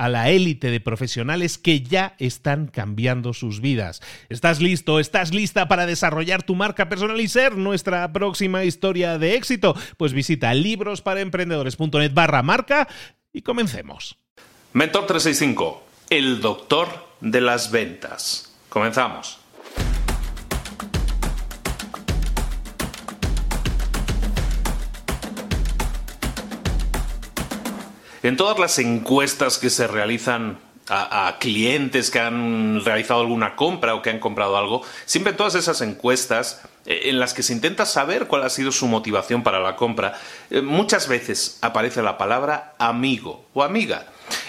[0.00, 4.00] a la élite de profesionales que ya están cambiando sus vidas.
[4.30, 4.98] ¿Estás listo?
[4.98, 9.76] ¿Estás lista para desarrollar tu marca personal y ser nuestra próxima historia de éxito?
[9.98, 12.88] Pues visita librosparaemprendedores.net barra marca
[13.30, 14.16] y comencemos.
[14.72, 16.88] Mentor 365, el doctor
[17.20, 18.56] de las ventas.
[18.70, 19.39] Comenzamos.
[28.22, 30.58] En todas las encuestas que se realizan
[30.90, 35.54] a, clientes que han realizado alguna compra o que han comprado algo, siempre en todas
[35.54, 39.60] esas encuestas eh, en las que se intenta saber cuál ha sido su motivación para
[39.60, 40.18] la compra,
[40.50, 44.06] eh, muchas veces aparece la palabra amigo o amiga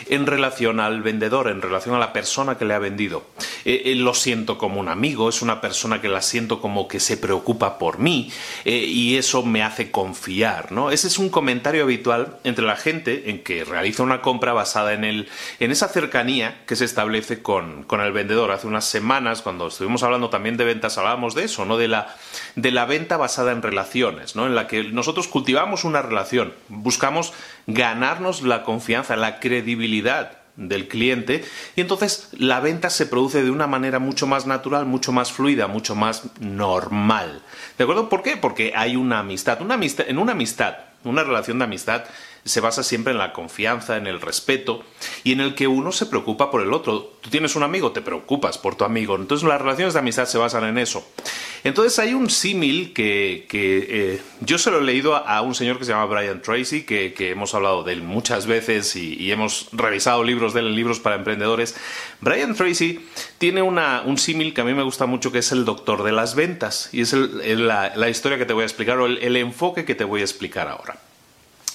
[0.08, 3.24] en relación al vendedor, en relación a la persona que le ha vendido.
[3.66, 7.00] Eh, eh, lo siento como un amigo, es una persona que la siento como que
[7.00, 8.32] se preocupa por mí
[8.66, 10.92] eh, y eso me hace confiar, ¿no?
[10.92, 15.04] Ese es un comentario habitual entre la gente en que realiza una compra basada en,
[15.04, 15.30] el,
[15.60, 18.52] en esa cercanía que se establece con, con el vendedor.
[18.52, 21.78] Hace unas semanas, cuando estuvimos hablando también de ventas, hablábamos de eso, ¿no?
[21.78, 22.16] De la,
[22.56, 24.48] de la venta basada en relaciones, ¿no?
[24.48, 27.34] En la que nosotros cultivamos una relación, buscamos
[27.68, 31.44] ganarnos la confianza, la credibilidad del cliente
[31.76, 35.68] y entonces la venta se produce de una manera mucho más natural, mucho más fluida,
[35.68, 37.42] mucho más normal.
[37.78, 38.10] ¿De acuerdo?
[38.10, 38.38] ¿Por qué?
[38.38, 39.62] Porque hay una amistad.
[39.62, 42.04] Una amistad en una amistad, una relación de amistad
[42.44, 44.84] se basa siempre en la confianza, en el respeto
[45.24, 47.14] y en el que uno se preocupa por el otro.
[47.22, 49.16] Tú tienes un amigo, te preocupas por tu amigo.
[49.16, 51.06] Entonces las relaciones de amistad se basan en eso.
[51.64, 55.86] Entonces hay un símil que, eh, yo se lo he leído a, un señor que
[55.86, 60.54] se llama Brian Tracy, que, hemos hablado de él muchas veces y, hemos revisado libros
[60.54, 61.76] de él, libros para emprendedores.
[62.20, 63.06] Brian Tracy
[63.38, 66.34] tiene un símil que a mí me gusta mucho, que es el doctor de las
[66.34, 66.90] ventas.
[66.92, 70.22] Y es la, historia que te voy a explicar o el enfoque que te voy
[70.22, 70.98] a explicar ahora.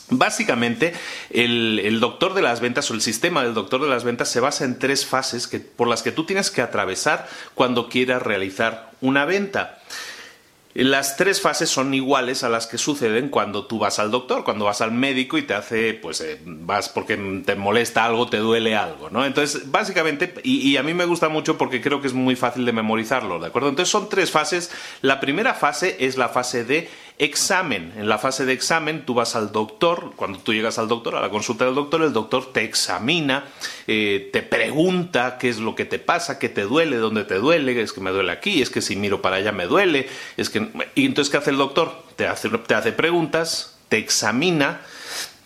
[0.08, 0.94] Básicamente,
[1.30, 4.64] el, doctor de las ventas o el sistema del doctor de las ventas se basa
[4.64, 9.78] en tres fases por las que tú tienes que atravesar cuando quieras realizar una venta.
[10.78, 14.66] Las tres fases son iguales a las que suceden cuando tú vas al doctor, cuando
[14.66, 17.16] vas al médico y te hace, pues eh, vas porque
[17.46, 19.24] te molesta algo, te duele algo, ¿no?
[19.24, 22.72] Entonces, básicamente, y, a mí me gusta mucho porque creo que es muy fácil de
[22.72, 23.70] memorizarlo, ¿de acuerdo?
[23.70, 24.70] Entonces son tres fases.
[25.00, 27.94] La primera fase es la fase de examen.
[27.96, 31.20] En la fase de examen tú vas al doctor, cuando tú llegas al doctor, a
[31.22, 33.44] la consulta del doctor, el doctor te examina,
[33.86, 37.80] eh, te pregunta qué es lo que te pasa, qué te duele, dónde te duele,
[37.80, 40.65] es que me duele aquí, es que si miro para allá me duele, es que
[40.94, 41.92] y entonces, ¿qué hace el doctor?
[42.16, 44.80] Te hace, te hace preguntas, te examina,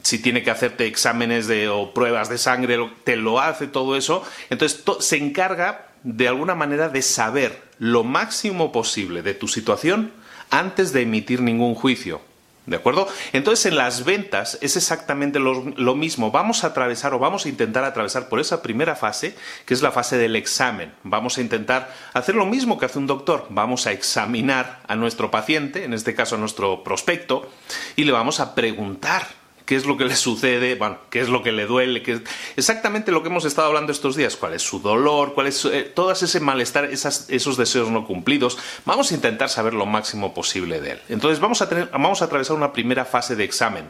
[0.03, 4.25] si tiene que hacerte exámenes de, o pruebas de sangre, te lo hace todo eso.
[4.49, 10.13] Entonces, se encarga de alguna manera de saber lo máximo posible de tu situación
[10.51, 12.21] antes de emitir ningún juicio.
[12.67, 13.09] ¿De acuerdo?
[13.33, 16.31] Entonces en las ventas es exactamente lo, mismo.
[16.31, 19.35] Vamos a atravesar o vamos a intentar atravesar por esa primera fase,
[19.65, 20.93] que es la fase del examen.
[21.03, 23.47] Vamos a intentar hacer lo mismo que hace un doctor.
[23.49, 27.51] Vamos a examinar a nuestro paciente, en este caso a nuestro prospecto,
[27.97, 29.40] y le vamos a preguntar
[29.71, 32.21] qué es lo que le sucede, bueno, qué es lo que le duele, qué
[32.57, 35.85] exactamente lo que hemos estado hablando estos días, cuál es su dolor, cuál es eh,
[35.85, 38.59] todo ese malestar, esos deseos no cumplidos.
[38.85, 41.01] Vamos a intentar saber lo máximo posible de él.
[41.09, 43.89] Entonces vamos a, vamos a atravesar una primera fase de examen.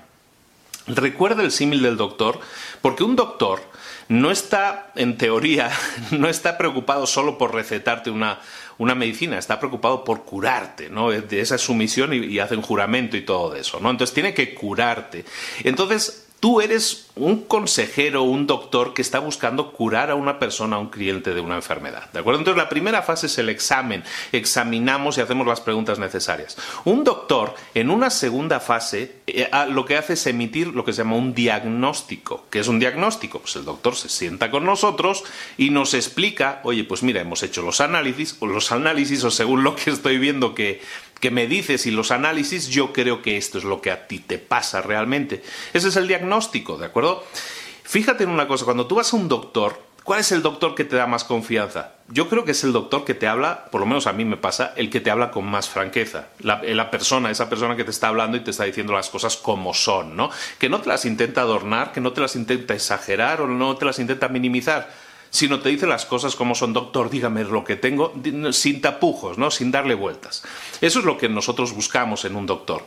[0.87, 2.38] Recuerda el símil del doctor,
[2.82, 3.62] porque un doctor
[4.11, 5.71] no está, en teoría,
[6.11, 8.41] no está preocupado solo por recetarte una,
[8.77, 11.12] una medicina, está preocupado por curarte, ¿no?
[11.12, 13.89] Esa es su misión y, y hacen juramento y todo eso, ¿no?
[13.89, 15.25] Entonces tiene que curarte.
[15.62, 20.79] Entonces, Tú eres un consejero, un doctor que está buscando curar a una persona, a
[20.79, 22.11] un cliente de una enfermedad.
[22.13, 22.41] ¿De acuerdo?
[22.41, 24.03] Entonces, la primera fase es el examen.
[24.33, 26.57] Examinamos y hacemos las preguntas necesarias.
[26.87, 30.95] Un doctor, en una segunda fase, eh, ah, lo que hace es emitir lo que
[30.95, 32.47] se llama un diagnóstico.
[32.49, 33.41] ¿Qué es un diagnóstico?
[33.41, 35.25] Pues el doctor se sienta con nosotros
[35.59, 39.63] y nos explica, oye, pues mira, hemos hecho los análisis, o los análisis, o según
[39.63, 40.81] lo que estoy viendo que
[41.20, 44.19] que me dices y los análisis, yo creo que esto es lo que a ti
[44.19, 45.43] te pasa realmente.
[45.72, 47.25] Ese es el diagnóstico, ¿de acuerdo?
[47.84, 50.84] Fíjate en una cosa, cuando tú vas a un doctor, ¿cuál es el doctor que
[50.84, 51.93] te da más confianza?
[52.08, 54.38] Yo creo que es el doctor que te habla, por lo menos a mí me
[54.38, 56.28] pasa, el que te habla con más franqueza.
[56.38, 59.37] La, la, persona, esa persona que te está hablando y te está diciendo las cosas
[59.37, 60.31] como son, ¿no?
[60.58, 63.84] Que no te las intenta adornar, que no te las intenta exagerar o no te
[63.84, 64.88] las intenta minimizar
[65.31, 68.12] sino te dice las cosas como son, doctor, dígame lo que tengo,
[68.53, 69.50] sin tapujos, ¿no?
[69.50, 70.43] sin darle vueltas.
[70.81, 72.85] Eso es lo que nosotros buscamos en un doctor.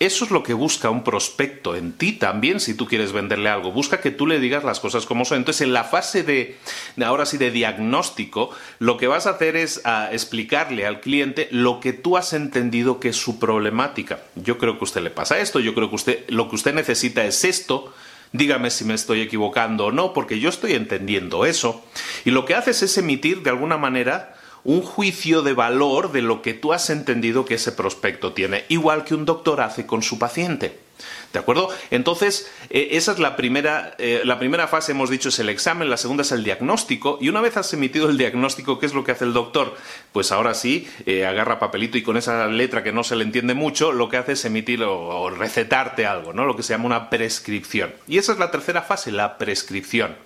[0.00, 3.72] Eso es lo que busca un prospecto en ti también si tú quieres venderle algo.
[3.72, 5.38] Busca que tú le digas las cosas como son.
[5.38, 6.56] Entonces, en la fase de,
[7.04, 11.80] ahora sí, de diagnóstico, lo que vas a hacer es a explicarle al cliente lo
[11.80, 14.20] que tú has entendido que es su problemática.
[14.36, 16.74] Yo creo que a usted le pasa esto, yo creo que usted, lo que usted
[16.74, 17.92] necesita es esto,
[18.32, 21.84] dígame si me estoy equivocando o no, porque yo estoy entendiendo eso.
[22.24, 24.34] Y lo que haces es emitir de alguna manera
[24.64, 29.04] un juicio de valor de lo que tú has entendido que ese prospecto tiene, igual
[29.04, 30.87] que un doctor hace con su paciente.
[31.32, 31.68] ¿De acuerdo?
[31.90, 35.90] Entonces, eh, esa es la primera, eh, la primera fase, hemos dicho, es el examen,
[35.90, 39.04] la segunda es el diagnóstico, y una vez has emitido el diagnóstico, ¿qué es lo
[39.04, 39.76] que hace el doctor?
[40.12, 43.54] Pues ahora sí, eh, agarra papelito y con esa letra que no se le entiende
[43.54, 46.44] mucho, lo que hace es emitir o, recetarte algo, ¿no?
[46.44, 47.92] Lo que se llama una prescripción.
[48.06, 50.16] Y esa es la tercera fase, la prescripción.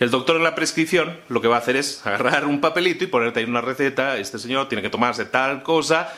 [0.00, 3.08] El doctor en la prescripción lo que va a hacer es agarrar un papelito y
[3.08, 4.18] ponerte ahí una receta.
[4.18, 6.12] Este señor tiene que tomarse tal cosa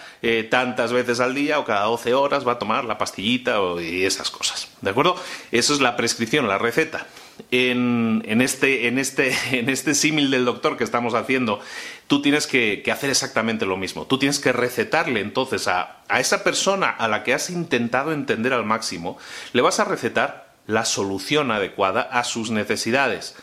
[0.50, 4.30] tantas veces al día o cada 12 horas va a tomar la pastillita y esas
[4.30, 4.68] cosas.
[4.80, 5.16] ¿De acuerdo?
[5.52, 7.06] Eso es la prescripción, la receta.
[7.50, 11.60] En, este, en, este, en este símil del doctor que estamos haciendo,
[12.06, 14.06] tú tienes que, hacer exactamente lo mismo.
[14.06, 18.52] Tú tienes que recetarle entonces a, a esa persona a la que has intentado entender
[18.52, 19.18] al máximo,
[19.52, 23.36] le vas a recetar la solución adecuada a sus necesidades.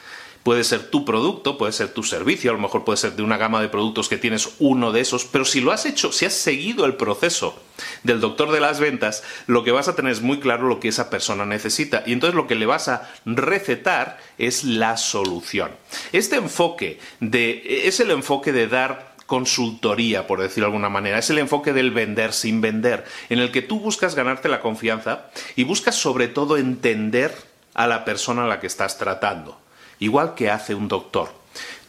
[0.43, 3.37] Puede ser tu producto, puede ser tu servicio, a lo mejor puede ser de una
[3.37, 6.33] gama de productos que tienes uno de esos, pero si lo has hecho, si has
[6.33, 7.57] seguido el proceso
[8.03, 10.89] del doctor de las ventas, lo que vas a tener es muy claro lo que
[10.89, 15.71] esa persona necesita y entonces lo que le vas a recetar es la solución.
[16.11, 21.17] Este enfoque de, es el enfoque de dar consultoría, por decirlo de alguna manera.
[21.17, 25.27] Es el enfoque del vender sin vender, en el que tú buscas ganarte la confianza
[25.55, 27.33] y buscas sobre todo entender
[27.73, 29.62] a la persona a la que estás tratando
[29.99, 31.29] igual que hace un doctor.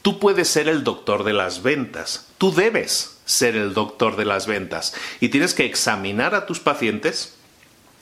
[0.02, 4.46] Tú puedes ser el doctor de las ventas, tú debes ser el doctor de las
[4.46, 7.36] ventas y tienes que examinar a tus pacientes,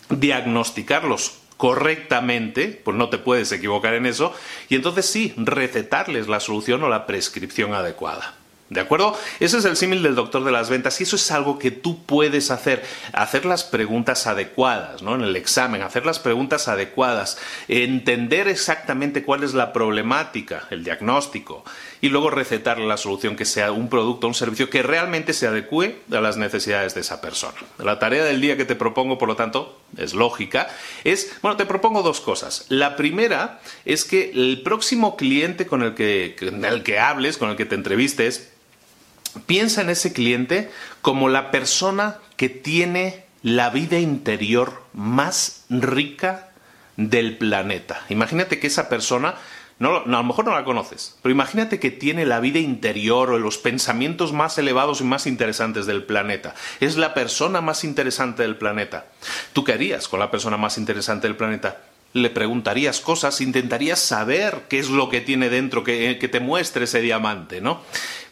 [0.08, 4.34] diagnosticarlos correctamente, pues no te puedes equivocar en eso,
[4.69, 8.34] y entonces sí, recetarles la solución o la prescripción adecuada.
[8.72, 9.16] ¿De acuerdo?
[9.40, 12.04] Ese es el símil del doctor de las ventas y eso es algo que tú
[12.04, 12.82] puedes hacer,
[13.12, 15.14] hacer las preguntas adecuadas, ¿no?
[15.14, 21.64] En el examen, hacer las preguntas adecuadas, entender exactamente cuál es la problemática, el diagnóstico
[22.00, 26.00] y luego recetar la solución que sea un producto, un servicio que realmente se adecue
[26.11, 27.58] a las necesidades de esa persona.
[27.78, 30.68] La tarea del día que te propongo, por lo tanto, es lógica,
[31.04, 32.66] es, bueno, te propongo dos cosas.
[32.68, 37.50] La primera es que el próximo cliente con el que, con el que hables, con
[37.50, 38.52] el que te entrevistes,
[39.46, 40.70] Piensa en ese cliente
[41.00, 46.50] como la persona que tiene la vida interior más rica
[46.96, 48.04] del planeta.
[48.08, 49.34] Imagínate que esa persona,
[49.78, 53.38] no, a lo mejor no la conoces, pero imagínate que tiene la vida interior o
[53.38, 56.54] los pensamientos más elevados y más interesantes del planeta.
[56.80, 59.06] Es la persona más interesante del planeta.
[59.52, 61.78] ¿Tú qué harías con la persona más interesante del planeta?
[62.14, 66.84] le preguntarías cosas, intentarías saber qué es lo que tiene dentro, que, que, te muestre
[66.84, 67.80] ese diamante, ¿no?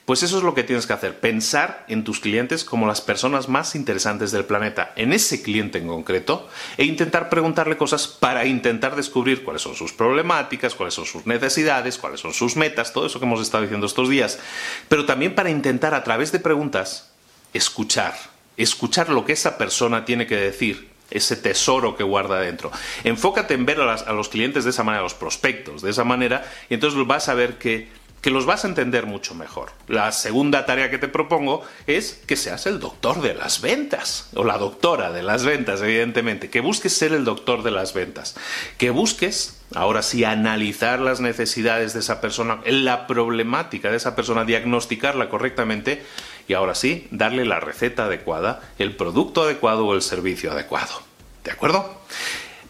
[0.04, 3.48] Pues eso es lo que tienes que hacer, pensar en tus clientes como las personas
[3.48, 8.96] más interesantes del planeta, en ese cliente en concreto, e intentar preguntarle cosas para intentar
[8.96, 13.20] descubrir cuáles son sus problemáticas, cuáles son sus necesidades, cuáles son sus metas, todo eso
[13.20, 14.40] que hemos estado diciendo estos días,
[14.88, 17.10] pero también para intentar a través de preguntas
[17.52, 18.14] escuchar,
[18.56, 22.70] escuchar lo que esa persona tiene que decir ese tesoro que guarda dentro.
[23.04, 26.04] Enfócate en ver a, a, los clientes de esa manera, a los prospectos de esa
[26.04, 27.88] manera, y entonces vas a ver que
[28.20, 29.72] que los vas a entender mucho mejor.
[29.88, 34.44] La segunda tarea que te propongo es que seas el doctor de las ventas, o
[34.44, 38.36] la doctora de las ventas, evidentemente, que busques ser el doctor de las ventas,
[38.78, 44.44] que busques, ahora sí, analizar las necesidades de esa persona, la problemática de esa persona,
[44.44, 46.02] diagnosticarla correctamente
[46.46, 51.02] y ahora sí, darle la receta adecuada, el producto adecuado o el servicio adecuado.
[51.44, 52.00] ¿De acuerdo?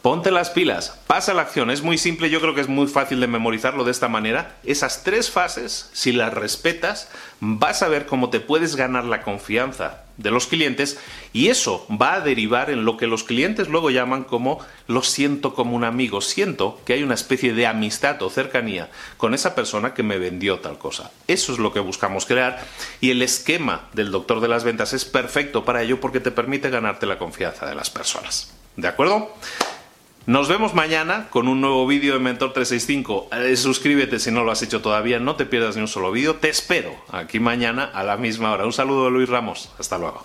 [0.03, 1.71] Ponte las pilas, pasa la acción.
[1.71, 4.57] Es muy simple, yo creo que es muy fácil de memorizarlo de esta manera.
[4.65, 10.05] Esas tres fases, si las respetas, vas a ver cómo te puedes ganar la confianza
[10.17, 10.99] de los clientes
[11.35, 15.53] y eso va a derivar en lo que los clientes luego llaman como lo siento
[15.53, 16.23] como un amigo.
[16.23, 18.89] Siento que hay una especie de amistad o cercanía
[19.19, 21.11] con esa persona que me vendió tal cosa.
[21.27, 22.65] Eso es lo que buscamos crear
[23.03, 26.71] y el esquema del doctor de las ventas es perfecto para ello porque te permite
[26.71, 28.55] ganarte la confianza de las personas.
[28.77, 29.35] ¿De acuerdo?
[30.31, 33.31] Nos vemos mañana con un nuevo vídeo de Mentor 365.
[33.33, 36.37] Eh, suscríbete si no lo has hecho todavía, no te pierdas ni un solo vídeo.
[36.37, 38.65] Te espero aquí mañana a la misma hora.
[38.65, 39.73] Un saludo de Luis Ramos.
[39.77, 40.25] Hasta luego.